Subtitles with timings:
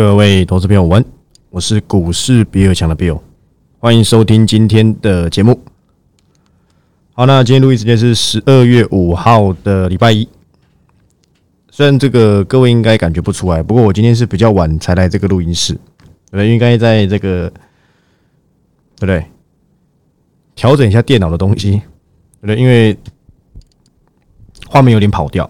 [0.00, 1.04] 各位投资朋友，晚，
[1.50, 3.20] 我是股市比尔强的 Bill，
[3.78, 5.60] 欢迎收听今天的节目。
[7.12, 10.26] 好，那今天录音时间是十二月五号的礼拜一。
[11.70, 15.78] 虽然这个各位应该感觉不出来，不过我今天是比较晚才来这个录音室，
[16.30, 17.50] 对，应该在这个
[18.96, 19.22] 对不对？
[20.54, 22.56] 调整一下电脑的东西，对不对？
[22.56, 22.96] 因为
[24.66, 25.44] 画面有点跑掉，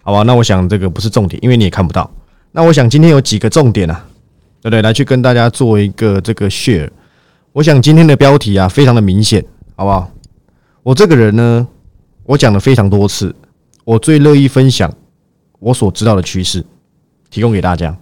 [0.00, 0.22] 好吧？
[0.22, 2.10] 那我想这个不是重点，因为你也看不到。
[2.56, 4.06] 那我想今天有几个重点啊，
[4.62, 4.80] 对不对？
[4.80, 6.88] 来去跟大家做一个这个 share。
[7.52, 10.08] 我想今天的标题啊，非常的明显，好不好？
[10.84, 11.66] 我这个人呢，
[12.22, 13.34] 我讲了非常多次，
[13.84, 14.88] 我最乐意分享
[15.58, 16.64] 我所知道的趋势，
[17.28, 17.96] 提供给大家。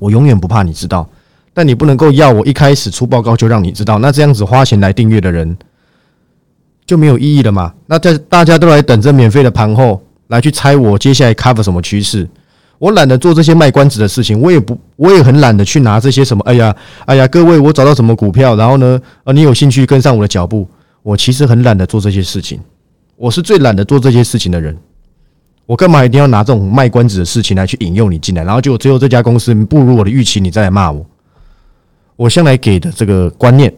[0.00, 1.08] 我永远不怕你知道，
[1.54, 5.56] 但你不能够要我一开始出报告就让你知道，那这样子花钱来订阅的人
[6.84, 7.72] 就没有意义了嘛？
[7.86, 12.28] 那在大家都来等着免费的盘后来去猜我接下来 cover 什么趋势。
[12.82, 16.42] 我懒得做这些卖关子的事情，我也不，我也很懒得去拿这些什么。
[16.42, 20.68] 哎呀，哎呀，各位，我找到什么股票，然后呢，呃，你有兴趣跟上我的脚步？
[21.04, 22.58] 我其实很懒得做这些事情，
[23.14, 24.76] 我是最懒得做这些事情的人。
[25.64, 28.42] 我干嘛一定要拿这种卖关子的事情来去引诱你进来？
[28.42, 31.06] 然后就最后这家公司不如我的预期，你再来骂我？
[32.16, 33.72] 我向来给的这个观念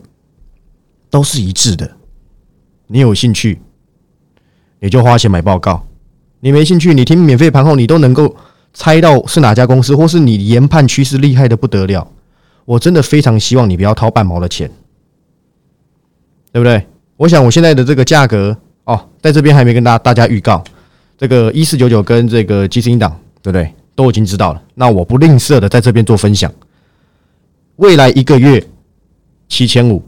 [1.11, 1.91] 都是一致的。
[2.87, 3.61] 你有兴趣，
[4.81, 5.75] 你就花钱买报告；
[6.41, 8.35] 你没兴趣，你听免费盘后，你都能够。
[8.75, 12.07] 猜到是哪家公司，或是你研判趋势厉害的不得了，
[12.65, 14.69] 我真的非常希望你不要掏半毛的钱，
[16.53, 16.85] 对不对？
[17.17, 20.63] 我想我现在的这个价格哦，在这边还没跟大大家预告，
[21.17, 23.73] 这个一四九九跟这个基金档，对不对？
[23.95, 24.61] 都已经知道了。
[24.75, 26.53] 那我不吝啬的在这边做分享，
[27.77, 28.61] 未来一个月
[29.49, 30.03] 七千五，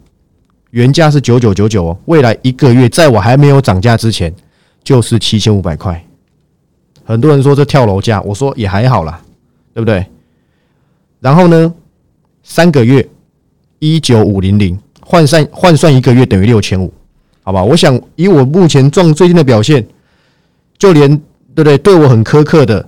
[0.70, 4.34] 原价是九九九九哦，未来一个月在我还没有涨价之前
[4.83, 6.05] 就是七千五百块。
[7.07, 9.23] 很多人说这跳楼价，我说也还好啦，
[9.73, 10.05] 对不对？
[11.21, 11.73] 然后呢，
[12.43, 13.09] 三个月
[13.79, 16.93] 一九五零零换算换算一个月等于六千五，
[17.45, 17.62] 好吧？
[17.62, 19.87] 我想以我目前状最近的表现，
[20.77, 21.09] 就连
[21.55, 22.84] 对不对对我很苛刻的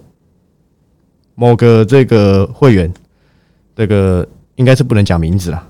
[1.37, 2.93] 某个这个会员，
[3.77, 4.27] 这个
[4.57, 5.65] 应该是不能讲名字了，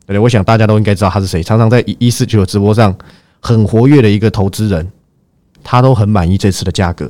[0.00, 0.18] 对不对？
[0.18, 2.92] 我想大家都应该知道他是谁，常常在一四九直播上
[3.38, 4.90] 很活跃的一个投资人，
[5.62, 7.08] 他都很满意这次的价格。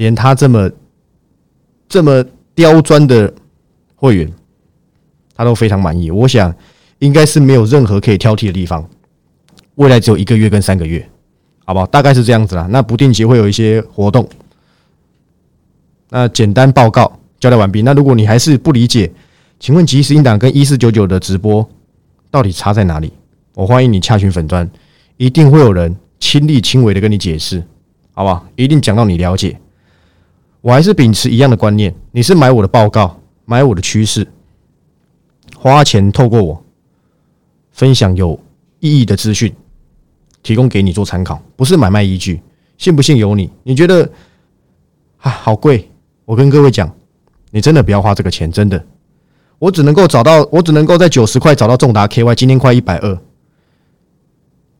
[0.00, 0.70] 连他这么
[1.86, 2.24] 这么
[2.54, 3.30] 刁钻的
[3.94, 4.32] 会员，
[5.36, 6.10] 他都非常满意。
[6.10, 6.54] 我想
[7.00, 8.88] 应该是没有任何可以挑剔的地方。
[9.74, 11.06] 未来只有一个月跟三个月，
[11.66, 11.84] 好不好？
[11.84, 12.66] 大概是这样子啦。
[12.70, 14.26] 那不定期会有一些活动。
[16.08, 17.82] 那简单报告交代完毕。
[17.82, 19.12] 那如果你还是不理解，
[19.58, 21.68] 请问即时音档跟一四九九的直播
[22.30, 23.12] 到底差在哪里？
[23.54, 24.66] 我欢迎你洽询粉砖，
[25.18, 27.62] 一定会有人亲力亲为的跟你解释，
[28.14, 28.46] 好不好？
[28.56, 29.59] 一定讲到你了解。
[30.60, 34.26] 我还是秉持一样的观念，你是买我的报告，买我的趋势，
[35.56, 36.62] 花钱透过我
[37.72, 38.38] 分享有
[38.78, 39.54] 意义的资讯，
[40.42, 42.42] 提供给你做参考，不是买卖依据，
[42.76, 43.50] 信不信由你。
[43.62, 44.06] 你觉得
[45.18, 45.90] 啊好贵？
[46.26, 46.94] 我跟各位讲，
[47.50, 48.84] 你真的不要花这个钱，真的。
[49.58, 53.18] 我只能够找到，我只能够在九十块找到重达 KY，今天快一百二，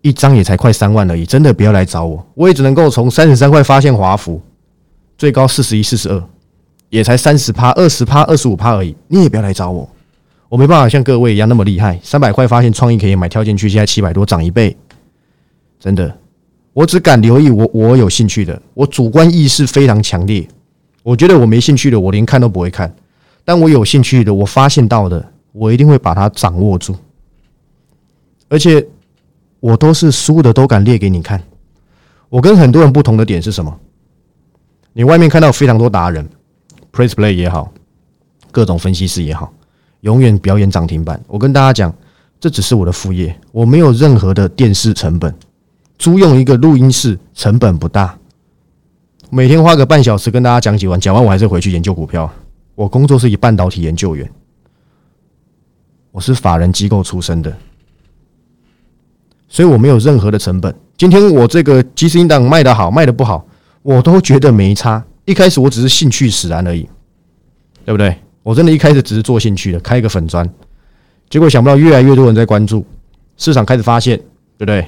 [0.02, 2.26] 一张也才快三万而已，真的不要来找我。
[2.34, 4.42] 我也只能够从三十三块发现华孚。
[5.20, 6.24] 最高四十一、四十二，
[6.88, 8.96] 也才三十趴、二十趴、二十五趴而已。
[9.08, 9.86] 你也不要来找我，
[10.48, 12.00] 我没办法像各位一样那么厉害。
[12.02, 14.74] 三百块发现创意可以买，跳进去，现在七百多，涨一倍，
[15.78, 16.16] 真的。
[16.72, 20.48] 我只敢留意我我有兴趣的，我主观意识非常强烈。
[21.02, 22.88] 我觉得我没兴趣的，我连看都不会看；
[23.44, 26.96] 但我有兴趣的，我发现到的，我一定会把它掌握住。
[28.48, 28.82] 而且
[29.60, 31.42] 我都是输的都敢列给你看。
[32.30, 33.78] 我跟很多人不同的点是什么？
[34.92, 36.28] 你外面看到非常多达人
[36.92, 37.72] ，Press Play 也好，
[38.50, 39.52] 各种分析师也好，
[40.00, 41.22] 永远表演涨停板。
[41.28, 41.94] 我跟大家讲，
[42.40, 45.32] 这只是我的副业，我没有任何的电视成本，
[45.96, 48.18] 租用一个录音室成本不大，
[49.30, 52.30] 每天花个半小时跟大家讲几完，讲完我还是回去研究股票。
[52.74, 54.28] 我工作是以半导体研究员，
[56.10, 57.56] 我是法人机构出身的，
[59.48, 60.74] 所以我没有任何的成本。
[60.96, 63.46] 今天我这个即时音档卖的好，卖的不好。
[63.82, 66.88] 我都觉得没差，一开始我只是兴趣使然而已，
[67.84, 68.14] 对不对？
[68.42, 70.48] 我真的一开始只是做兴趣的，开一个粉砖，
[71.28, 72.84] 结果想不到越来越多人在关注，
[73.36, 74.16] 市场开始发现，
[74.58, 74.86] 对不对？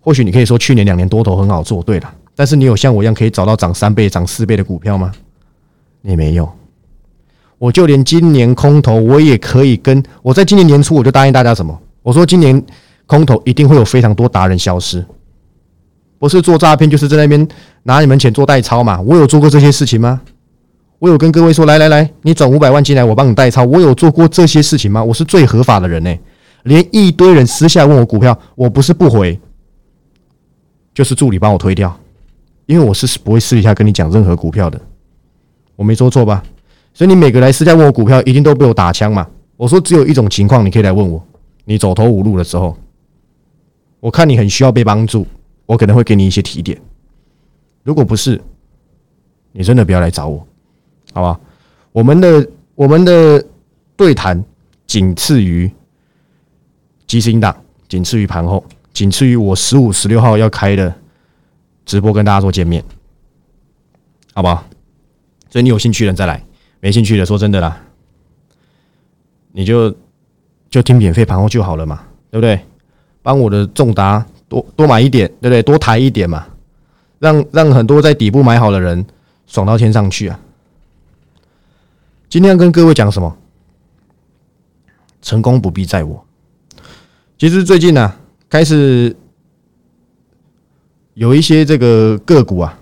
[0.00, 5.12] 或许你可以说去年两年多头很好做，对了，但是你有像我一样可以找到涨三倍、涨四倍的股票吗？
[6.02, 6.50] 你没有，
[7.58, 11.80] 我就连今年空头我也可以跟我在今年年初我就答应大家什么？
[12.02, 12.62] 我说今年
[13.06, 15.04] 空头一定会有非常多达人消失。
[16.24, 17.46] 不是做诈骗，就是在那边
[17.82, 18.98] 拿你们钱做代抄嘛？
[19.02, 20.22] 我有做过这些事情吗？
[20.98, 23.62] 我有跟各位说，来来来，你转五百万进来，我帮你代操。
[23.64, 25.04] 我有做过这些事情吗？
[25.04, 26.10] 我是最合法的人呢。
[26.62, 29.38] 连一堆人私下问我股票，我不是不回，
[30.94, 31.94] 就是助理帮我推掉，
[32.64, 34.80] 因为我是不会私底下跟你讲任何股票的。
[35.76, 36.42] 我没说错吧？
[36.94, 39.26] 所以你每个来私下问我股票，一定都被我打枪嘛？
[39.58, 41.22] 我说只有一种情况，你可以来问我，
[41.66, 42.74] 你走投无路的时候，
[44.00, 45.26] 我看你很需要被帮助，
[45.66, 46.80] 我可能会给你一些提点。
[47.82, 48.40] 如果不是，
[49.52, 50.46] 你真的不要来找我。
[51.12, 51.40] 好吧，
[51.92, 53.44] 我们的我们的
[53.96, 54.42] 对谈
[54.86, 55.70] 仅次于
[57.06, 57.56] 即时音档，
[57.88, 60.94] 仅次于盘后，仅次于我十五、十六号要开的
[61.84, 62.82] 直播跟大家做见面，
[64.32, 64.64] 好不好？
[65.50, 66.42] 所以你有兴趣的再来，
[66.80, 67.80] 没兴趣的说真的啦，
[69.52, 69.94] 你就
[70.68, 72.58] 就听免费盘后就好了嘛，对不对？
[73.22, 75.62] 帮我的重达多多买一点，对不对？
[75.62, 76.46] 多抬一点嘛，
[77.18, 79.04] 让让很多在底部买好的人
[79.46, 80.38] 爽到天上去啊！
[82.28, 83.36] 今天要跟各位讲什么？
[85.22, 86.24] 成功不必在我。
[87.38, 88.14] 其实最近呢，
[88.48, 89.16] 开始
[91.14, 92.78] 有一些这个个股啊，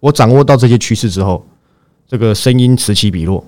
[0.00, 1.46] 我掌握到这些趋势之后，
[2.08, 3.44] 这个声音此起彼落，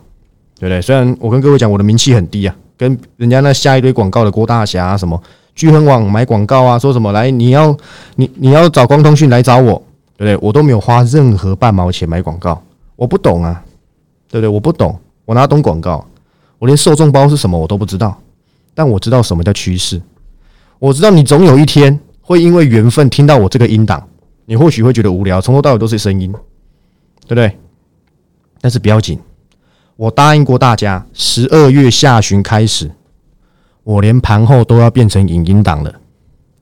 [0.58, 0.80] 对不对？
[0.80, 5.20] 虽然我跟各位讲，我的名气很低啊，跟人家那下一堆广告的郭大侠什么
[5.58, 7.76] 聚亨网买广告啊，说什么来你要
[8.14, 9.82] 你你要找光通讯来找我，
[10.16, 10.38] 对不对？
[10.40, 12.62] 我都没有花任何半毛钱买广告，
[12.94, 13.64] 我不懂啊。
[14.30, 14.48] 对不对？
[14.48, 14.94] 我不懂，
[15.24, 16.06] 我哪懂广告？
[16.58, 18.14] 我连受众包是什么我都不知道，
[18.74, 19.98] 但我知道什么叫趋势。
[20.78, 24.06] 我知道你总有一天会因为缘分听到我这个音档，
[24.44, 26.30] 你或许会觉得无聊，从头到尾都是声音，
[27.26, 27.58] 对不对？
[28.60, 29.18] 但是不要紧，
[29.96, 32.90] 我答应过大家，十二月下旬开始，
[33.88, 35.90] 我连盘后都要变成影音档了。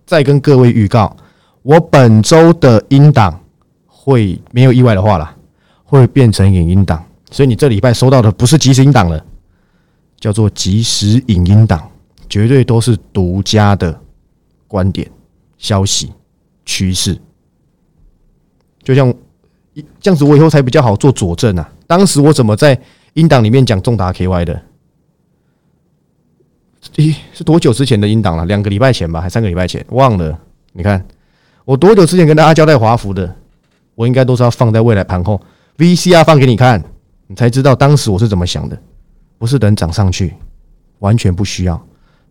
[0.07, 1.17] 再跟各位预告，
[1.63, 3.41] 我本周的音档
[3.85, 5.37] 会没有意外的话了，
[5.83, 7.05] 会变成影音档。
[7.33, 9.21] 所以你这礼拜收到的不是即时音档了，
[10.21, 11.91] 叫做即时影音档，
[12.29, 14.01] 绝对都是独家的
[14.69, 15.11] 观点、
[15.59, 16.13] 消息、
[16.65, 17.19] 趋势。
[18.85, 19.13] 就像
[20.01, 21.69] 这样子，我以后才比较好做佐证啊。
[21.89, 22.81] 当时我怎么在
[23.15, 24.63] 音档里面讲重达 KY 的？
[26.97, 28.45] 咦，是多久之前的英档了？
[28.47, 29.85] 两个礼拜前吧，还三个礼拜前？
[29.91, 30.39] 忘了。
[30.73, 31.05] 你看，
[31.65, 33.35] 我多久之前跟大家交代华福的？
[33.95, 35.41] 我应该都是要放在未来盘后
[35.79, 36.83] VCR 放给你看。
[37.27, 38.79] 你才知道当时我是怎么想的，
[39.37, 40.35] 不是等涨上去，
[41.01, 41.83] 完全不需要。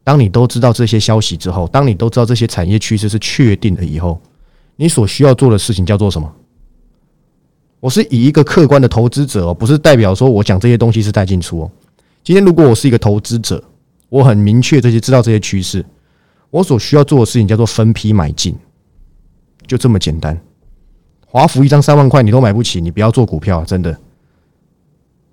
[0.04, 4.20] 当你都知道这些消息之后，当你都知道这些产业趋势是确定的以后，
[4.76, 6.32] 你所需要做的事情叫做什么？
[7.80, 11.72] 我是以一个客观的投资者哦，不是代表说我讲这些东西是带进出哦。
[12.24, 13.64] 今天如果我是一个投资者，
[14.10, 15.86] 我很明确这些知道这些趋势，
[16.50, 18.56] 我所需要做的事情叫做分批买进，
[19.68, 20.40] 就这么简单。
[21.26, 23.98] 华孚一张三万块你都买不起，你不要做股票，真的。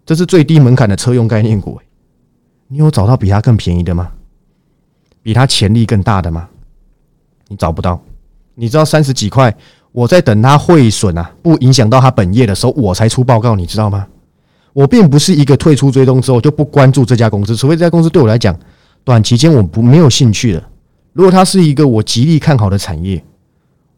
[0.05, 1.81] 这是最低门槛的车用概念股，
[2.67, 4.11] 你有找到比它更便宜的吗？
[5.23, 6.49] 比它潜力更大的吗？
[7.47, 8.03] 你找不到。
[8.55, 9.55] 你知道三十几块，
[9.93, 14.07] 我在等它汇损啊，不影响到它本业的时候，我才出报告，你知道吗？
[14.73, 18.59] 我并不是一个退出追踪之后就不关注这家公司，除非这家公司对我来讲
[19.05, 20.69] 短期间我不没有兴趣了。
[21.13, 23.23] 如果它是一个我极力看好的产业，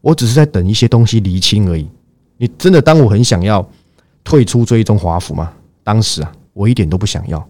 [0.01, 1.89] 我只是在等一些东西厘清而已。
[2.37, 3.67] 你真的当我很想要
[4.25, 5.53] 退出追踪华府吗？
[5.85, 7.49] 当时啊，我一点都不想要，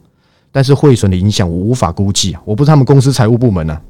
[0.52, 3.80] 但是汇损的影响我无法估计啊，我不是他们公司财务部门啊。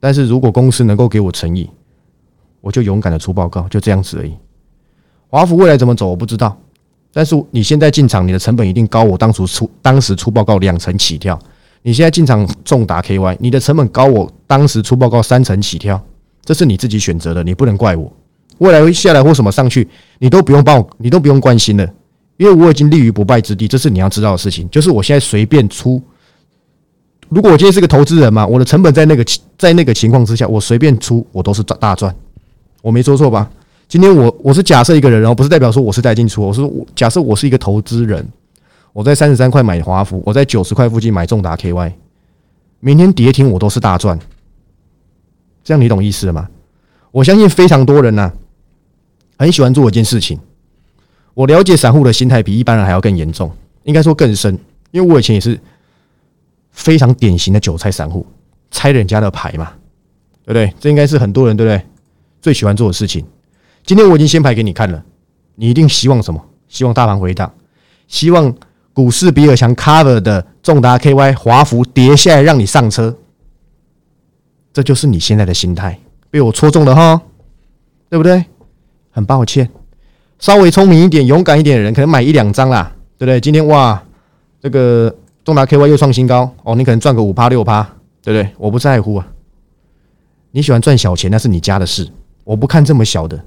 [0.00, 1.70] 但是如果公司能够给我诚意，
[2.60, 4.34] 我就勇敢的出报告，就这样子而已。
[5.28, 6.58] 华府未来怎么走我不知道，
[7.12, 11.38] 但是你现在进场，你的成本一定高我当初出当时出报告两成起跳。
[11.82, 16.00] 你现在进场重达 KY，你的成本高我当时出报告三成起跳，
[16.44, 18.12] 这是你自己选择的，你不能怪我。
[18.58, 19.88] 未来会下来或什么上去，
[20.18, 21.88] 你都不用帮我，你都不用关心了。
[22.36, 24.68] 因为我已经立于不败之地，这是你要知道的事情。
[24.70, 26.02] 就是我现在随便出，
[27.28, 29.24] 如果我今天是个投资人嘛，我的成本在那个
[29.56, 32.14] 在那个情况之下，我随便出我都是赚大赚，
[32.82, 33.48] 我没说错吧？
[33.88, 36.60] 今天我我是假设一个人，然后不是代表说我是带进出，我是
[36.94, 38.26] 假设我是一个投资人，
[38.92, 41.94] 我在三十三块买华孚，我在九十块附近买重达 KY，
[42.80, 44.18] 明天跌停我都是大赚，
[45.64, 46.50] 这样你懂意思了吗？
[47.10, 48.30] 我相信非常多人呢，
[49.38, 50.38] 很喜欢做一件事情。
[51.32, 53.50] 我了解散户的心态比一般人还要更严重，
[53.84, 54.58] 应该说更深，
[54.90, 55.58] 因为我以前也是
[56.72, 58.26] 非常典型的韭菜散户，
[58.70, 59.72] 拆人家的牌嘛，
[60.44, 60.74] 对不对？
[60.78, 61.82] 这应该是很多人对不对
[62.42, 63.24] 最喜欢做的事情。
[63.88, 65.02] 今天我已经先排给你看了，
[65.54, 66.38] 你一定希望什么？
[66.68, 67.50] 希望大盘回档，
[68.06, 68.54] 希望
[68.92, 73.16] 股市比尔强 cover 的重达 KY 华孚跌下来让你上车，
[74.74, 77.18] 这就是你现在的心态，被我戳中了哈，
[78.10, 78.44] 对不对？
[79.10, 79.66] 很抱歉。
[80.38, 83.40] 稍微聪明一点、勇敢一点的人，可能买一两张啦，对不对？
[83.40, 84.02] 今天哇，
[84.60, 87.82] 这个重达 KY 又创新高哦，你可能赚个五趴六趴，
[88.22, 88.54] 对不对？
[88.58, 89.26] 我不在乎啊，
[90.50, 92.06] 你喜欢赚小钱那是你家的事，
[92.44, 93.42] 我不看这么小的。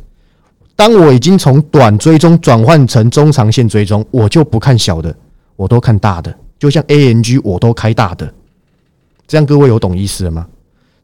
[0.81, 5.15] 当我已经从短追踪转换成中长线追踪，我就不看小的，
[5.55, 6.35] 我都看大的。
[6.57, 8.27] 就像 ANG，我都开大的。
[9.27, 10.47] 这样各位有懂意思了吗？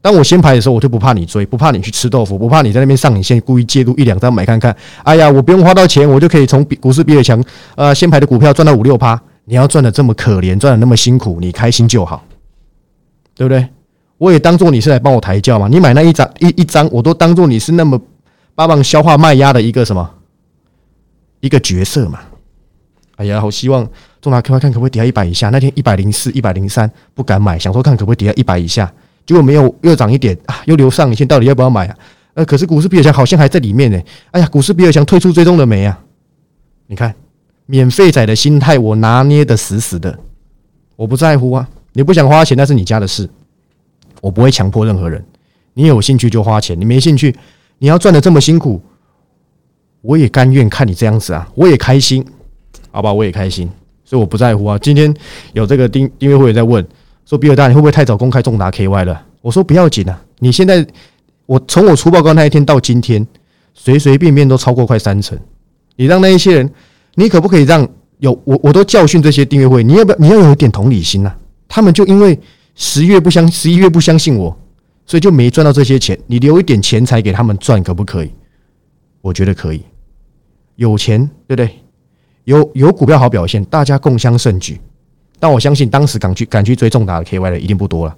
[0.02, 4.74] 当我先排的时候，我就不怕你追，不怕你去吃豆腐，不怕你在那边上影线故意介入一两张买看看。
[5.04, 7.40] 哎呀，我不用花到钱，我就可以从股市比尔强
[7.76, 9.22] 呃先排的股票赚到五六趴。
[9.44, 12.24] 你要赚的这么可怜，赚的那么辛苦，你开心就好，
[13.36, 13.64] 对不对？
[14.18, 15.68] 我也当做你是来帮我抬轿嘛。
[15.70, 17.96] 你买那一张一一张，我都当做你是那么
[18.58, 20.10] 帮忙消化卖压的一个什么
[21.38, 22.18] 一个角色嘛。
[23.14, 23.88] 哎呀，好希望
[24.20, 25.48] 中达 KY 看可不可以跌到一百以下。
[25.50, 28.92] 那天一百零四、一百零三不敢买，想说看可不可以跌到一百以下。
[29.24, 31.96] 结果没有，又涨一点啊，又留上影线，到底要不要买啊？
[32.34, 34.00] 呃，可是股市比尔强好像还在里面呢。
[34.32, 35.96] 哎呀，股市比尔强退出追踪了没啊？
[36.88, 37.14] 你看，
[37.66, 40.18] 免费仔的心态我拿捏的死死的，
[40.96, 41.68] 我不在乎啊。
[41.92, 43.30] 你不想花钱那是你家的事，
[44.20, 45.24] 我不会强迫任何人。
[45.74, 47.36] 你有兴趣就花钱，你没兴趣，
[47.78, 48.80] 你要赚的这么辛苦，
[50.00, 52.24] 我也甘愿看你这样子啊，我也开心，
[52.90, 53.68] 好吧，我也开心，
[54.04, 54.78] 所以我不在乎啊。
[54.78, 55.12] 今天
[55.52, 56.86] 有这个订订阅会员在问。
[57.24, 59.22] 说比尔大，你会不会太早公开重达 KY 了？
[59.42, 60.86] 我说不要紧啊，你现在
[61.44, 63.26] 我从我出报告那一天到今天，
[63.74, 65.38] 随随便便都超过快三成。
[65.96, 66.72] 你让那一些人，
[67.16, 67.86] 你可不可以让
[68.18, 71.30] 有我我都教训这些订阅会，你要不要你要有一点同理心呐？
[71.68, 72.38] 他们就因为
[72.74, 74.58] 十月不相十一月不相信我，
[75.08, 76.16] 所以就没赚到这些钱。
[76.28, 78.30] 你留一点钱财给他们赚，可不可以？
[79.20, 79.82] 我觉得可以，
[80.76, 81.70] 有钱对不对？
[82.44, 84.80] 有有股票好表现，大家共襄盛举。
[85.40, 88.16] 但我相信当时敢去敢去追重大的 KY 的一定不多了，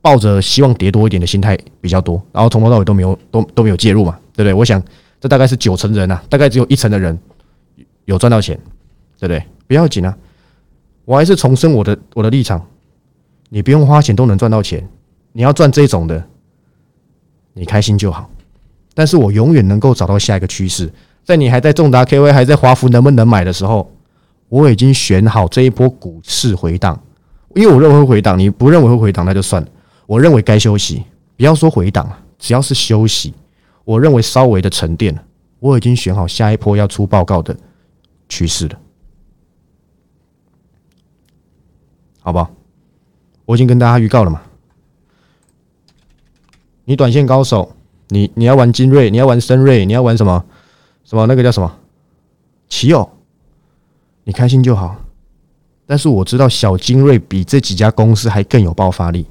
[0.00, 4.54] 抱着希望跌多一点的心态比较多，然后从头到尾都没有都都没有介入嘛，对不对？
[4.54, 4.82] 我想
[5.20, 7.18] 这大概是九成人呐，大概只有一成的人
[8.04, 8.56] 有赚到钱，
[9.18, 9.42] 对不对？
[9.66, 10.16] 不要紧啊，
[11.04, 12.64] 我还是重申我的我的立场，
[13.48, 14.88] 你不用花钱都能赚到钱，
[15.38, 16.20] 你要赚这种的，
[17.52, 18.28] 你开心就好。
[18.92, 20.92] 但是我永远能够找到下一个趋势，
[21.22, 23.88] 在你还在重达 KY 还在华孚能不能买的时候。
[24.48, 27.00] 我已经选好这一波股市回档，
[27.54, 29.68] 因为我认为会回档，你不认为会回档那就算了。
[30.06, 31.04] 我认为该休息，
[31.36, 33.32] 不要说回档，只要是休息，
[33.84, 35.16] 我认为稍微的沉淀。
[35.60, 37.56] 我已经选好下一波要出报告的
[38.28, 38.78] 趋势了，
[42.18, 42.50] 好不好？
[43.44, 44.42] 我已经跟大家预告了嘛。
[46.88, 47.70] 你短线高手，
[48.08, 50.42] 你你要玩精锐，你要玩深锐，你要玩什么？
[51.04, 51.78] 什么那个叫什么？
[52.66, 53.06] 奇友。
[54.24, 54.96] 你开心就好，
[55.84, 59.26] 但是我知道小精锐比这几家公司还更有爆发力。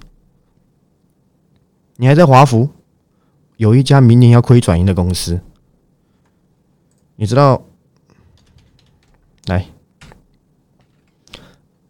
[1.96, 2.70] 你还在华福，
[3.56, 5.42] 有一家明年要亏转盈的公司，
[7.16, 7.64] 你知道？
[9.48, 9.66] 来，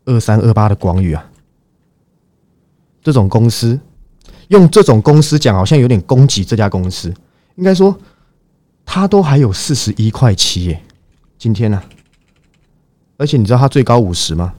[0.06, 1.30] 二三二八的广宇啊，
[3.02, 3.78] 这种公司
[4.50, 7.14] 用这种公司讲，好像有点攻击这家公司。
[7.56, 7.98] 应该说，
[8.86, 10.82] 它都还有四十一块七耶，
[11.38, 11.82] 今天呢？
[13.18, 14.54] 而且你知道它最高五十吗？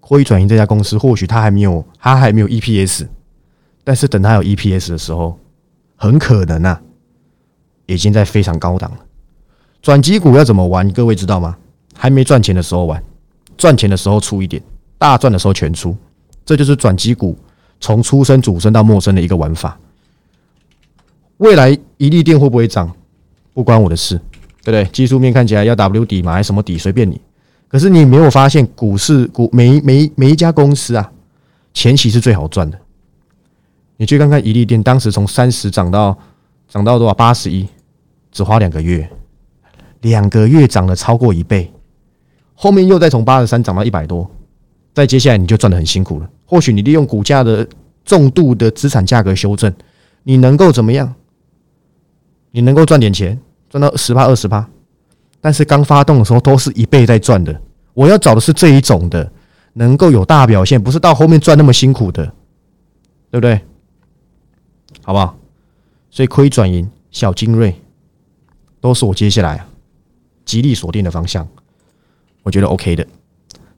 [0.00, 3.06] 会转移这家公司，或许它还没有，它还没有 EPS，
[3.84, 5.38] 但是等它有 EPS 的时候，
[5.96, 6.80] 很可能啊，
[7.86, 8.98] 已经在非常高档了。
[9.82, 10.90] 转机股要怎么玩？
[10.92, 11.56] 各位知道吗？
[11.94, 13.02] 还没赚钱的时候玩，
[13.56, 14.62] 赚钱的时候出一点，
[14.98, 15.96] 大赚的时候全出，
[16.48, 17.36] 这就是转机股
[17.78, 19.78] 从出生主升到陌生的一个玩法。
[21.36, 22.90] 未来一利店会不会涨？
[23.52, 24.18] 不关我的事。
[24.64, 24.84] 对不对？
[24.90, 26.78] 技术面看起来要 W 底嘛，还什么底？
[26.78, 27.20] 随便你。
[27.68, 31.12] 可是你没有发现股市股每每每一家公司啊，
[31.74, 32.78] 前期是最好赚的。
[33.98, 36.16] 你去看看宜利店，当时从三十涨到
[36.66, 37.12] 涨到多少？
[37.12, 37.68] 八十一，
[38.32, 39.06] 只花两个月，
[40.00, 41.70] 两个月涨了超过一倍。
[42.54, 44.30] 后面又再从八十三涨到一百多，
[44.94, 46.28] 再接下来你就赚的很辛苦了。
[46.48, 47.68] 或许你利用股价的
[48.04, 49.72] 重度的资产价格修正，
[50.24, 51.14] 你能够怎么样？
[52.50, 53.38] 你能够赚点钱。
[53.70, 54.66] 赚到十趴二十趴，
[55.42, 57.54] 但是刚发动的时候都是一倍在赚的。
[57.92, 59.30] 我要找的是这一种的，
[59.74, 62.24] 能够有大表现，不是到后面赚那么辛苦的，
[63.30, 63.60] 对不对？
[65.02, 65.36] 好不好？
[66.10, 67.78] 所以亏转盈、小精锐
[68.80, 69.62] 都是我接下来
[70.46, 71.46] 极力锁定的方向，
[72.42, 73.06] 我觉得 OK 的。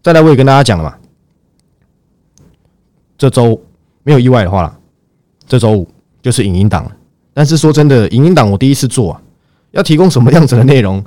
[0.05, 0.97] 再来，我也跟大家讲了嘛，
[3.21, 3.61] 这周
[4.03, 4.75] 没有意外的话，
[5.47, 5.87] 这周五
[6.23, 6.91] 就是影音档。
[7.35, 9.21] 但是说真的，影音档我第一次做啊。
[9.73, 11.05] 要提供什么样子的内容，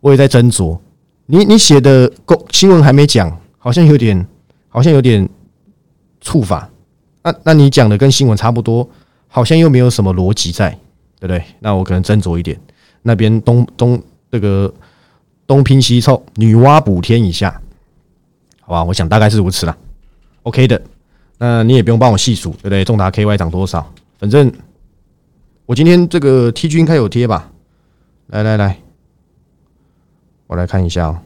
[0.00, 0.78] 我也在斟酌。
[1.24, 4.26] 你你写的公新闻还没讲，好像有点，
[4.68, 5.26] 好像有点
[6.20, 6.68] 触法。
[7.22, 8.86] 那那你讲的跟新闻差不多，
[9.26, 10.68] 好像又没有什么逻辑在，
[11.18, 11.42] 对不对？
[11.60, 12.60] 那我可能斟酌一点。
[13.00, 14.70] 那边东东这个
[15.46, 17.58] 东拼西凑，女娲补天一下，
[18.60, 18.84] 好吧？
[18.84, 19.74] 我想大概是如此了。
[20.42, 20.78] OK 的，
[21.44, 22.82] 那你也不用帮我细数，对不对？
[22.82, 23.86] 重达 KY 涨多少？
[24.18, 24.50] 反正
[25.66, 27.52] 我今天这个 T 均应该有贴吧？
[28.28, 28.78] 来来来，
[30.46, 31.18] 我来看一下哦，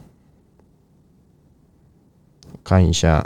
[2.65, 3.25] 看一下，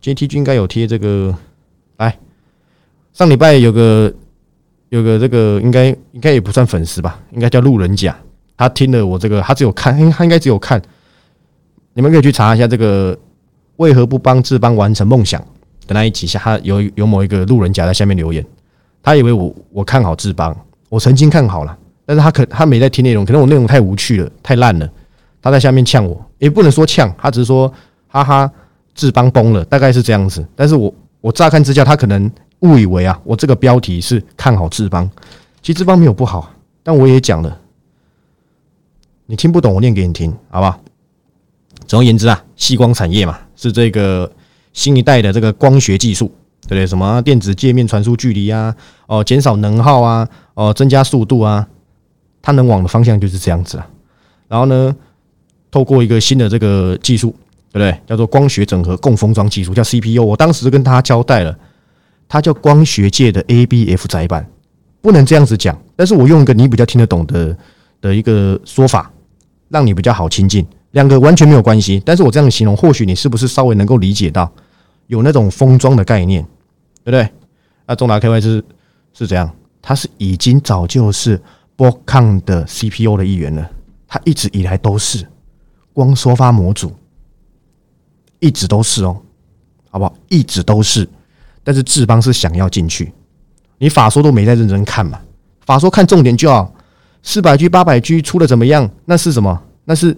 [0.00, 1.36] 今天 T 均应该有贴这个。
[1.98, 2.18] 来，
[3.12, 4.10] 上礼拜有个。
[4.90, 8.16] 有个这个应该应该也不算粉丝吧，应该叫路人甲。
[8.56, 10.80] 他听了我这个，他只有看，他应该只有看。
[11.94, 13.18] 你们可以去查一下这个
[13.74, 15.44] 为何不帮志邦完成梦想
[15.86, 18.44] 的那一集下，他有有某一个路人甲在下面留言，
[19.02, 20.56] 他以为我我看好志邦，
[20.88, 24.88] 我曾经看好了，但是他可他没在听内容，可能我内容太无趣了，太烂了。
[25.42, 27.72] 他在下面呛我，也不能说呛，他只是说
[28.08, 28.50] 哈哈，
[28.94, 30.46] 志邦崩了，大概是这样子。
[30.56, 32.30] 但是我我乍看之下，他可能。
[32.60, 35.10] 误以为啊，我这个标题是看好志邦，
[35.60, 36.50] 其实志邦没有不好，
[36.82, 37.60] 但我也讲了，
[39.26, 40.80] 你听不懂，我念给你听，好不好？
[41.86, 44.30] 总而言之啊，细光产业嘛，是这个
[44.74, 46.26] 新一代的这个光学技术，
[46.62, 46.86] 对不对？
[46.86, 48.76] 什么电子界面传输距离啊，
[49.06, 51.66] 哦，减少能耗啊，哦，增加速度啊，
[52.42, 53.88] 它能往的方向就是这样子啊。
[54.48, 54.94] 然后呢，
[55.70, 57.30] 透过一个新的这个技术，
[57.72, 57.98] 对不对？
[58.06, 60.22] 叫做光学整合共封装技术，叫 CPU。
[60.22, 61.56] 我当时跟他交代了。
[62.26, 64.44] 它叫光学界的 ABF 载板，
[65.02, 65.78] 不能这样子讲。
[65.94, 67.56] 但是我用一个你比较听得懂的
[68.00, 69.12] 的一个说法，
[69.68, 70.66] 让你比较好亲近。
[70.92, 74.50] 两个完全没有关系，但是我这样形容，或许你是不是稍微能够理解到
[75.06, 76.42] 有那种封装的概念，
[77.02, 77.28] 对不对？
[77.86, 78.64] 那中达 KY 是
[79.12, 79.50] 是这样，
[79.82, 81.40] 它是已经早就是
[81.76, 83.70] 波抗的 CPU 的一员了，
[84.06, 85.26] 它一直以来都是
[85.92, 86.92] 光缩发模组，
[88.40, 89.20] 一直都是哦，
[89.90, 90.14] 好不好？
[90.28, 91.08] 一直都是。
[91.62, 93.12] 但是志邦是想要进去，
[93.78, 95.18] 你法说都没在认真看嘛？
[95.64, 96.70] 法说看重点就好，
[97.22, 98.90] 四百 G、八百 G 出的怎么样？
[99.06, 99.62] 那是什么？
[99.84, 100.16] 那是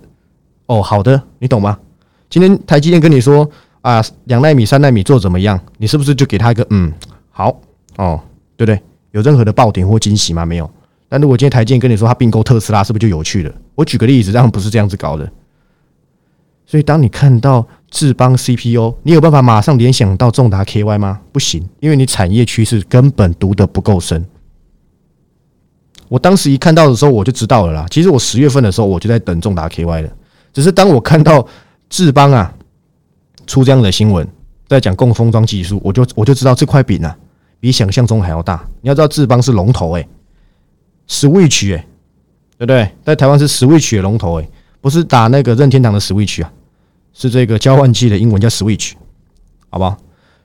[0.66, 1.78] 哦，好的，你懂吗？
[2.28, 3.48] 今天台积电跟你说
[3.86, 5.60] 啊，两纳米、三纳米做怎么样？
[5.78, 6.92] 你是不是就给他一个嗯
[7.30, 7.60] 好
[7.96, 8.20] 哦，
[8.56, 8.82] 对不对？
[9.12, 10.44] 有任何的爆点或惊喜吗？
[10.44, 10.68] 没有。
[11.08, 13.54] 但如果今天台积电跟你说他并购特斯拉，是不是就有趣了？
[13.76, 15.30] 我举个例子，这样不是这样子搞的。
[16.66, 17.66] 所以当你看到。
[17.88, 21.20] 智邦 CPU，你有办法马上联想到重达 KY 吗？
[21.32, 24.22] 不行，因为你产业趋势根本读得不够深。
[26.08, 27.86] 我当时一看到的时候，我就知道了啦。
[27.88, 30.10] 其实我十月份的时候，我就在等重达 KY 了。
[30.52, 31.46] 只是当我看到
[31.88, 32.52] 智邦啊
[33.46, 34.26] 出这样的新闻，
[34.68, 37.16] 在讲共封装技术，我就我就知道这块饼啊
[37.60, 38.66] 比想象中还要大。
[38.80, 40.08] 你要知道智邦是龙头诶
[41.08, 41.86] ，Switch 诶，
[42.58, 42.90] 对不对？
[43.04, 44.48] 在台湾是 Switch 的龙头诶，
[44.80, 46.52] 不是打那个任天堂的 Switch 啊。
[47.18, 48.92] 是这个交换器的英文叫 Switch，
[49.70, 49.96] 好不好？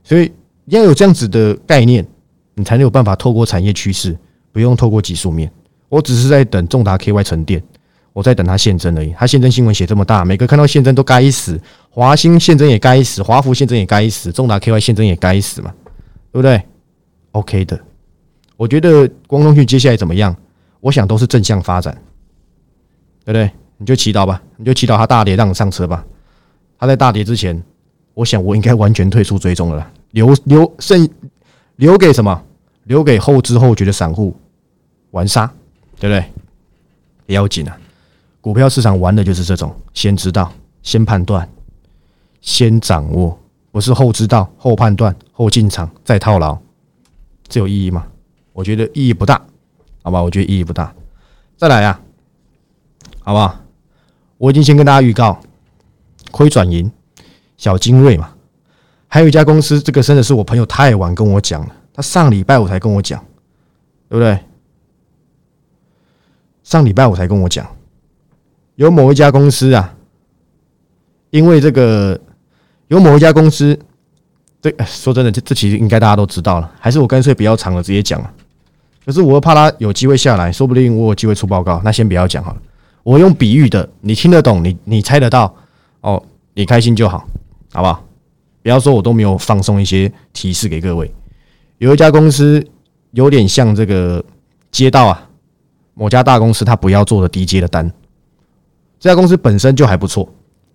[0.05, 0.31] 所以
[0.67, 2.07] 要有这样子的概念，
[2.53, 4.17] 你才能有办法透过产业趋势，
[4.53, 5.51] 不用透过技术面。
[5.89, 7.61] 我只是在等重达 KY 沉淀，
[8.13, 9.13] 我在等它现真而已。
[9.17, 11.59] 它现真新闻写这么大，每个看到现真都该死。
[11.89, 15.73] 华兴现真也该死，华福现真也该死，重达 KY 现真也该死嘛，
[16.31, 16.61] 对不对
[17.31, 17.79] ？OK 的，
[18.57, 20.35] 我觉得光通讯接下来怎么样？
[20.79, 21.93] 我想都是正向发展，
[23.23, 23.51] 对不对？
[23.77, 26.05] 你就祈祷吧，你就祈祷它大跌，让你上车吧。
[26.79, 27.61] 他在大跌之前，
[28.13, 31.07] 我想我应该完全退出追踪了，留留剩
[31.77, 32.43] 留给什么？
[32.85, 34.35] 留给后知后觉的散户
[35.11, 35.45] 玩杀，
[35.99, 36.25] 对不对？
[37.27, 37.77] 也要紧啊！
[38.41, 40.51] 股票市场玩的就是这种，先知道，
[40.81, 41.47] 先判断，
[42.41, 43.39] 先掌握，
[43.71, 46.57] 不是后知道后判断后进场再套牢，
[47.47, 48.07] 这有意义吗？
[48.51, 49.41] 我觉得意义不大，
[50.01, 50.21] 好吧？
[50.21, 50.93] 我觉得意义不大。
[51.55, 51.99] 再来呀，
[53.21, 53.59] 好不好？
[54.37, 55.39] 我已经先跟大家预告。
[56.31, 56.89] 亏转盈，
[57.57, 58.33] 小精锐嘛，
[59.09, 63.21] 还有一家公司，这个真的是我朋友太晚跟我讲了，他上礼拜五才跟我讲，
[64.07, 64.39] 对不对？
[66.63, 67.67] 上礼拜五才跟我讲，
[68.81, 69.93] 有某一家公司啊，
[71.29, 72.19] 因为这个
[72.87, 73.77] 有某一家公司，
[74.59, 78.33] 对，说真的，这这其实应该大家都知道了，还是我干脆不要长了，直接讲了。
[79.05, 82.61] 可是我又怕他有机会下来，说不定我有机会出报告，那先不要讲好了。
[83.03, 85.55] 我用比喻的，你听得懂，你你猜得到。
[85.99, 86.23] 哦，
[86.55, 87.23] 你开心就好，
[87.73, 88.03] 好不好？
[88.63, 91.13] 不要说我都没有放送一些提示给各位。
[91.77, 92.65] 有一家公司
[93.11, 94.25] 有点像这个
[94.71, 95.29] 街道啊，
[95.93, 97.91] 某家大公司他不要做的低阶的单。
[99.01, 100.23] 这家公司本身就还不错，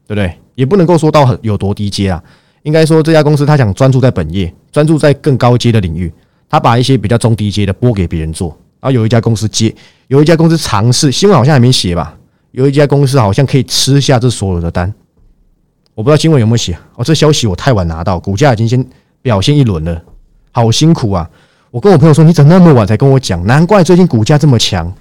[0.07, 0.37] 对不对？
[0.57, 2.23] 也不能够说到很有多低阶啊。
[2.65, 6.13] 应该说这家公司他想专注在本业，专注在更高阶的领域。
[6.49, 8.49] 他把一些比较中低阶的拨给别人做。
[8.81, 9.73] 然后有一家公司接，
[10.09, 12.17] 有一家公司尝试，新闻好像还没写吧？
[12.51, 14.93] 有一家公司好像可以吃下这所有的单。
[15.95, 18.85] 我不知道新闻有没有写哦，这消息我太晚拿到，股价已经先
[19.23, 20.03] 表现一轮了，
[20.51, 21.31] 好辛苦啊！
[21.71, 23.45] 我跟我朋友说，你怎么那么晚才跟我讲？
[23.47, 24.93] 难怪最近股价这么强，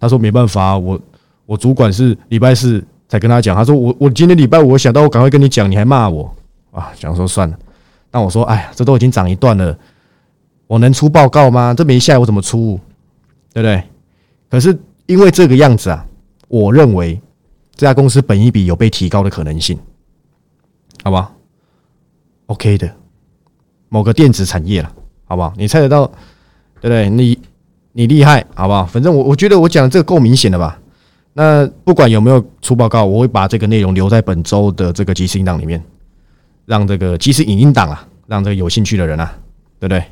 [0.00, 1.00] 他说没办法，我
[1.46, 6.34] 我主管是礼拜四才跟他讲，他说我我今天礼拜五我想到我赶快跟你讲，你还骂我
[6.70, 7.58] 啊，想说算了。
[8.10, 9.76] 但我说，哎呀，这都已经涨一段了，
[10.66, 11.74] 我能出报告吗？
[11.76, 12.78] 这没下我怎么出？
[13.52, 13.82] 对不对？
[14.48, 14.76] 可是
[15.06, 16.06] 因为这个样子啊，
[16.48, 17.20] 我认为
[17.74, 19.78] 这家公司本一笔有被提高的可能性，
[21.02, 21.34] 好不好
[22.46, 22.90] ？OK 的，
[23.88, 24.92] 某个电子产业了，
[25.24, 25.52] 好不好？
[25.56, 26.06] 你猜得到，
[26.80, 27.10] 对不对？
[27.10, 27.38] 你
[27.92, 28.86] 你厉害，好不好？
[28.86, 30.78] 反正我我觉得我讲这个够明显的吧。
[31.34, 35.82] 那不管有没有出报告，我会把这个内容留在本周的这个即时音档里面。
[36.66, 39.38] 让这个即时影音档啊，让这个有兴趣的人啊，
[39.78, 40.02] 对不对？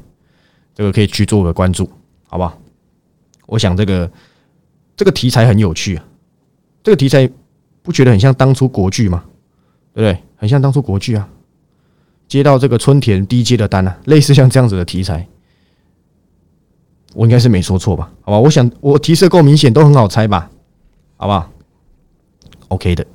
[0.74, 1.88] 这个可以去做个关注，
[2.26, 2.58] 好不好？
[3.46, 4.10] 我想这个
[4.94, 6.04] 这个题材很有趣啊，
[6.82, 7.26] 这个题材
[7.80, 9.24] 不觉得很像当初国剧吗？
[9.94, 10.22] 对不对？
[10.36, 11.26] 很像当初国剧啊，
[12.28, 15.26] 接到这个春田低阶的单啊，类似像这样子的题材，
[17.14, 18.12] 我应该是没说错吧？
[18.20, 18.38] 好吧？
[18.38, 20.50] 我想我提示够明显，都很好猜吧？
[21.22, 21.48] 好不好
[22.66, 23.06] ？OK 的。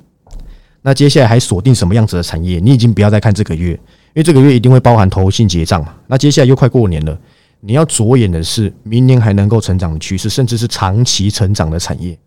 [0.80, 2.58] 那接下来还锁定什么样子的产业？
[2.58, 5.94] 你已经不要再看这个月，因为这个月一定会包含投信结账嘛。
[6.06, 7.20] 那接下来又快过年了，
[7.60, 12.18] 你要着眼的是明年还能够成长的趋势，甚至是长期成长的产业，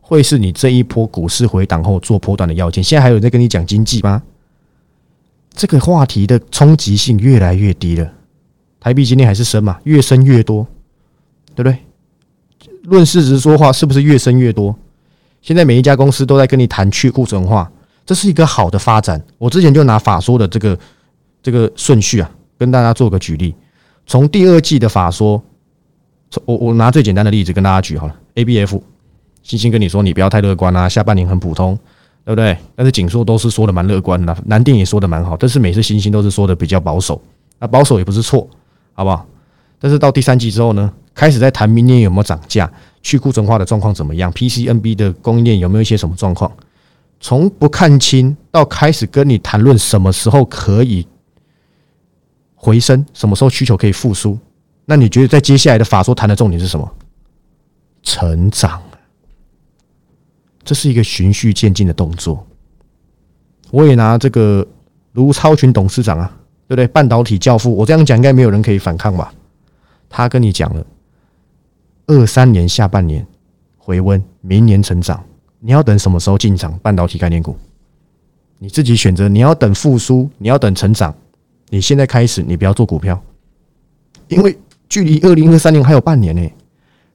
[0.00, 2.82] 会是你这一波股市回档后做波段的要件。
[2.82, 4.22] 现在还有人在跟你讲经济吗？
[5.52, 8.10] 这个话题的冲击性越来越低了。
[8.80, 10.66] 台币今天还是升嘛，越升越多，
[11.54, 11.76] 对不对？
[12.84, 14.74] 论市值说话，是不是越升越多？
[15.46, 17.70] 现在每一家公司都在跟你谈去库存化。
[18.04, 19.22] 这是一个好的发展。
[19.38, 20.76] 我之前就拿法说的这个
[21.40, 22.28] 这个顺序啊，
[22.58, 23.54] 跟大家做个举例。
[24.08, 25.40] 从第二季的法说，
[26.44, 28.16] 我我拿最简单的例子跟大家举好了。
[28.34, 28.82] A B F，
[29.44, 31.78] 星星跟你说你不要太乐观啊，下半年很普通，
[32.24, 32.56] 对不对？
[32.74, 37.22] 但是锦硕都是说的蛮乐观的，南电也说的蛮好，但是每次星星都是说的比较保守。
[37.60, 38.48] 那保守也不是错，
[38.94, 39.24] 好不好？
[39.78, 42.70] 但是到第三季之后呢，开始在谈明年有没有涨价，
[43.02, 46.52] 去库存化的状况怎么样？P C N B 的供应链有没有一些什么状况？
[47.18, 51.06] 从不看清到开始跟你谈论什么时候可以
[52.54, 54.38] 回升，什么时候需求可以复苏？
[54.84, 56.88] 那你觉得在接下来的法说谈的重点是什么？
[58.02, 58.80] 成长，
[60.62, 62.46] 这是一个循序渐进的动作。
[63.70, 64.64] 我也拿这个
[65.14, 66.30] 卢超群董事长啊，
[66.68, 66.86] 对不对？
[66.86, 69.32] 半导体教父，我这样讲应该没有人可以反抗吧？
[70.08, 70.86] 他跟你讲了，
[72.06, 73.26] 二三年下半年
[73.76, 75.22] 回温，明年成长。
[75.58, 76.78] 你要等什么时候进场？
[76.78, 77.56] 半导体概念股，
[78.58, 79.28] 你自己选择。
[79.28, 81.12] 你要等复苏，你要等成长。
[81.68, 83.20] 你现在开始，你不要做股票，
[84.28, 84.56] 因为
[84.88, 86.48] 距离二零二三年还有半年呢。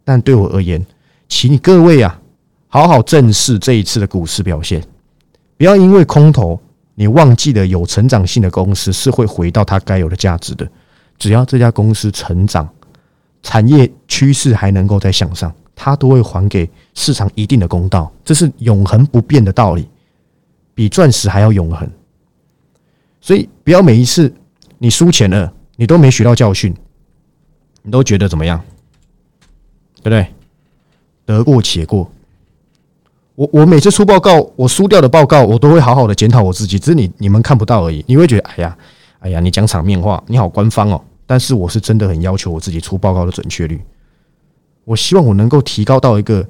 [0.04, 0.86] 但对我而言，
[1.30, 2.20] 请你各位啊，
[2.68, 4.84] 好好正视这一次的股市表现，
[5.56, 6.60] 不要因为空头，
[6.96, 10.68] 你忘记了有成长性的公司是会回到它该有的价值的。
[11.18, 12.68] 只要这家公司成长，
[13.44, 15.54] 产业趋势还能够再向上。
[15.74, 19.90] 它都会还给市场一定的公道，这是永恒不变的道理，
[20.76, 21.90] 比钻石还要永恒。
[23.20, 24.32] 所以不要每一次
[24.78, 26.72] 你输钱了，你都没学到教训，
[27.82, 28.62] 你都觉得怎么样？
[30.04, 30.28] 对不对？
[31.26, 32.08] 得过且过。
[33.34, 38.06] 我我每次出报告，我输掉的报告，我都会好好的检讨我自己，只是你你们看不到而已。
[38.08, 38.78] 你会觉得，哎呀，
[39.20, 41.04] 哎呀，你讲场面话，你好官方哦。
[41.32, 43.80] 但是我是真的很要求我自己出报告的准确率。
[44.84, 46.46] 我希望我能够提高到一个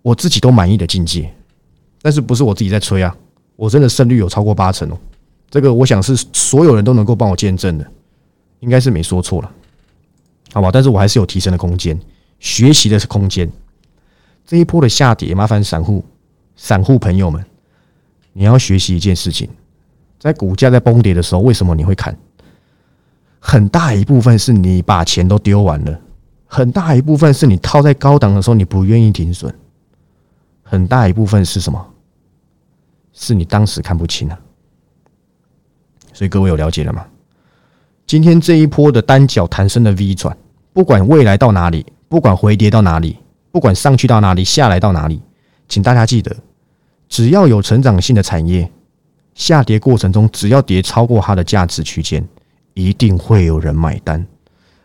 [0.00, 1.30] 我自己都满意的境界，
[2.00, 3.14] 但是不是我自己在吹啊？
[3.54, 4.98] 我真的胜率有超过八成哦，
[5.50, 7.86] 这个我想是所有人都能够帮我见证的，
[8.60, 9.52] 应该是没说错了，
[10.54, 10.70] 好吧？
[10.72, 12.00] 但是我还是有提升的空间，
[12.38, 13.46] 学习的是空间。
[14.46, 16.02] 这一波的下跌，麻烦散户、
[16.56, 17.44] 散户朋友们，
[18.32, 19.46] 你要学习一件事情，
[20.18, 22.18] 在股价在崩跌的时候，为什么你会砍？
[23.48, 26.00] 很大一部分是你把钱都丢完了。
[26.46, 29.48] 很大一部分是你套在高档的时候，你不愿意停损；
[30.64, 31.86] 很大一部分是什么？
[33.12, 34.36] 是你当时看不清啊。
[36.12, 37.06] 所以各位有了解了吗？
[38.04, 40.36] 今天这一波的单脚弹升的 V 转，
[40.72, 43.16] 不管未来到哪里，不管回跌到哪里，
[43.52, 45.22] 不管上去到哪里，下来到哪里，
[45.68, 46.34] 请大家记得，
[47.08, 48.68] 只要有成长性的产业，
[49.34, 52.26] 下跌过程中只要跌超过它的价值区间，
[52.76, 54.24] 一定会有人买单。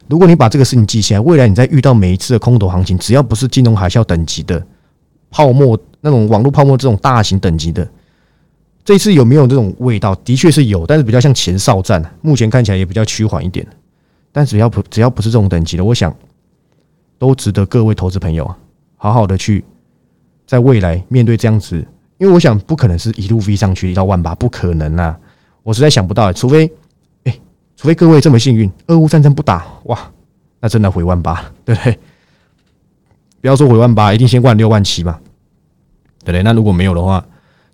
[0.07, 4.65] 如果你把这个事情记下来，未来你在遇到每一次的空头行情，只要不是金融海啸等级的
[5.29, 7.85] 泡沫，那种网络泡沫这种大型等级的，
[8.83, 10.15] 这次有没有这种味道？
[10.15, 13.65] 的确是有，但是比较像前哨战，目前看起来也比较趋缓一点。
[14.31, 16.15] 但只要不只要不是这种等级的，我想
[17.19, 18.57] 都值得各位投资朋友啊，
[18.95, 19.63] 好好的去
[20.47, 21.75] 在未来面对这样子，
[22.17, 25.17] 因为我想不可能是一路飞上去到万八，不可能啊！
[25.63, 26.71] 我实在想不到，除非。
[27.81, 30.11] 除非各位这么幸运，俄乌战争不打，哇，
[30.59, 31.97] 那真的回万八， 对不对？
[33.41, 35.19] 不要说回万八，一定先灌六万七嘛，
[36.19, 36.43] 对不对？
[36.43, 37.25] 那如果没有的话，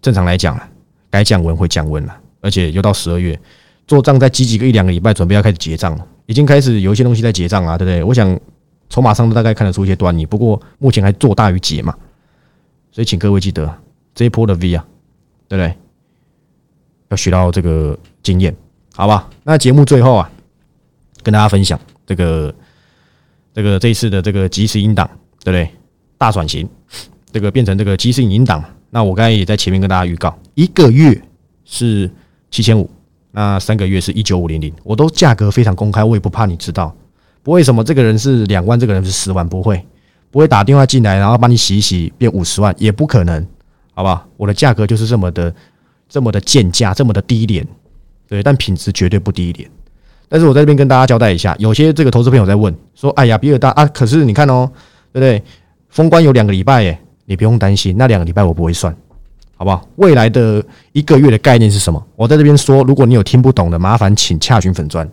[0.01, 0.65] 正常来讲了，
[1.09, 3.37] 该降温会降温了，而且又到十二月，
[3.85, 8.01] 做账再积极个一两个礼拜，准备要开始结账了，已经开始有一些东西在结账啊，对不对？
[8.01, 8.39] 我想
[8.87, 11.93] 筹码上都大概看得出一些端倪，不过目前还做大于结嘛，
[12.93, 13.77] 所以请各位记得
[14.15, 14.85] 这一波的 V 啊，
[15.49, 15.77] 对不对？
[17.09, 18.55] 要学到这个经验，
[18.97, 19.29] 好吧？
[19.43, 20.27] 那节目最后啊，
[21.21, 22.51] 跟大家分享这个
[23.53, 25.07] 这个这一次的这个即时音档，
[25.43, 25.71] 对不对？
[26.17, 26.67] 大转型，
[27.31, 28.63] 这个变成这个即时影音档。
[28.89, 31.21] 那我刚才也在前面跟大家预告，一个月
[31.63, 32.09] 是
[32.49, 32.89] 七千五，
[33.29, 36.91] 那三个月是一九五零零，我都价格非常公开，我也不怕你知道，
[37.43, 39.85] 不会什么这个人是两万，这个人是十万，不会，
[40.31, 43.45] 不会打电话进来然后帮你洗一洗变五十万，也不可能，
[43.93, 44.27] 好吧？
[44.37, 45.53] 我的价格就是这么的。
[46.09, 47.67] 这么的贱价，这么的低廉，
[48.27, 49.69] 对，但品质绝对不低一点。
[50.29, 54.69] 但是我在这边跟大家交代一下，有些这个投资朋友在问说：“哎呀，比尔大啊，可是你看哦，
[55.13, 55.41] 对不对？
[55.89, 58.93] 封关有两个礼拜，耶，你不用担心，那两个礼拜我不会算，
[59.55, 59.87] 好不好？
[59.95, 60.61] 未来的
[60.91, 62.05] 一个月的概念是什么？
[62.15, 65.09] 我在这边说，如果你有听不懂的，麻烦请洽询粉砖。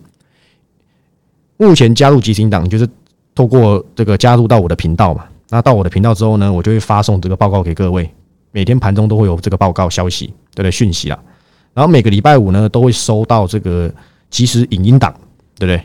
[1.56, 2.88] 目前加入吉星党，就是
[3.34, 5.24] 透过这个加入到我的频道嘛。
[5.50, 8.10] 那到我的频道之后呢，我就会发送这个报告给各位。”
[8.50, 10.70] 每天盘中都会有这个报告消息，对不对？
[10.70, 11.18] 讯息啦，
[11.74, 13.92] 然后每个礼拜五呢，都会收到这个
[14.30, 15.12] 即时影音档，
[15.58, 15.82] 对不对？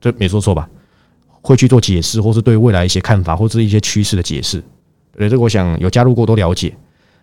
[0.00, 0.68] 这没说错吧？
[1.42, 4.62] 会去做解释，或是对未来一些看法，或是一些趋势的解释，
[5.16, 6.74] 对这个我想有加入过都了解。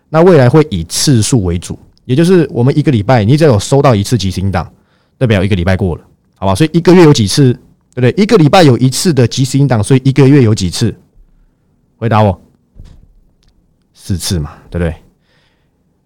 [0.08, 4.72] 那未来会以次数为主，也就是我们一个礼拜，你只要有收到一次即时音档，
[5.18, 6.02] 代表一个礼拜过了，
[6.36, 6.54] 好吧？
[6.54, 7.52] 所以一个月有几次，
[7.94, 8.22] 对不对？
[8.22, 10.94] 一个礼拜有一次的即时音档，所以一个月有几次？
[11.96, 12.40] 回答我。
[13.92, 14.94] 四次嘛，对不对？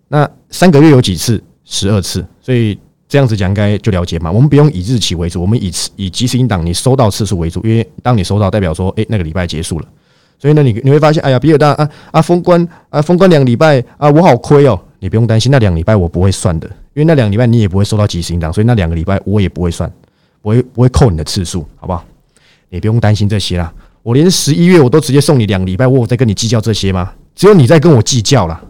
[0.09, 1.43] 那三个月有几次？
[1.69, 2.27] 十二次。
[2.41, 2.77] 所以
[3.09, 4.33] 这样子讲，应该就了解嘛。
[4.33, 9.87] 我们不用以日期为主，我们以以即时音档你收到次数为主，因为当你收到，代表说，哎，那个礼拜结束了。
[10.39, 14.81] 所以呢，你你会发现，哎呀，比尔大啊啊，封关啊，封关两礼拜啊，我好亏哦。
[15.01, 19.89] 你不用担心，那两礼拜我不会算的，因为那两礼拜你也不会收到即时音档，所以那两个礼拜我也不会算，
[20.43, 22.05] 不会不会扣你的次数，好不好？
[22.69, 23.73] 你不用担心这些啦。
[24.03, 27.13] 我连十一月我都直接送你两礼拜，我在跟你计较这些吗？
[27.35, 28.61] 只有你在跟我计较了，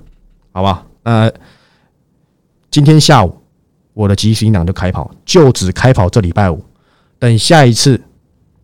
[0.53, 0.87] 好不好？
[1.05, 1.31] 呃
[2.71, 3.37] 今天下午
[3.95, 6.63] 我的即时音档就开跑，就只开跑这礼拜五。
[7.19, 7.97] 等下一次，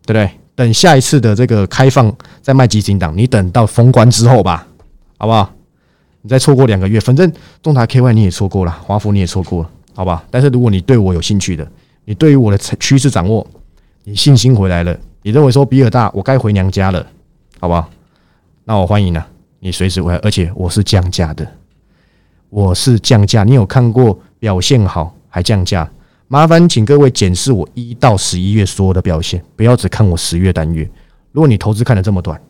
[0.05, 0.29] 对不对？
[0.55, 4.65] 等下一次的这个开放再卖即时音档，你等到封关之后吧，
[5.17, 5.51] 好不好？
[6.21, 10.23] 你再错过两个月，反正中台 KY 你也错过了，华福你也错过了，好吧？
[10.31, 11.67] 但是如果你对我有兴趣的，
[12.05, 13.45] 你对于我的趋势掌握，
[14.03, 17.05] 你信心回来了，你认为说比尔大我该回娘家了，
[17.59, 17.89] 好不好？
[18.63, 19.27] 那我欢迎了。
[19.59, 21.47] 你随时回来，而且我是降价的，
[22.49, 23.43] 我是降价。
[23.43, 25.89] 你有看过表现好还降价？
[26.27, 30.89] 麻烦请各位检视我一到十一月所有的表现，不要只看我十月单月。
[31.31, 32.41] 如果你投资看的这么短，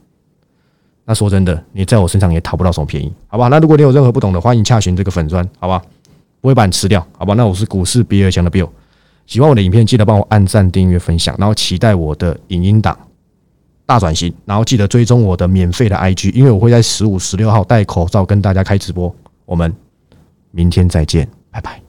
[1.03, 3.47] 那说真的，你在我身上也讨不到什么便宜，好吧？
[3.47, 5.81] 那如果你有任何不懂的，欢迎洽询这个粉砖，好吧？
[6.39, 7.34] 不会把你吃掉，好吧？
[7.34, 8.69] 那我是股市比尔强的 Bill，
[9.25, 12.97] 喜欢我的影片记得帮我按赞、订阅、分享，然后期待我的影音档。
[13.88, 19.13] 大转型，然后记得追踪我的免费的 IG，因为我会在十五、十六号戴口罩跟大家开直播。
[19.45, 19.71] 我们
[20.55, 21.85] 明天再见，拜拜。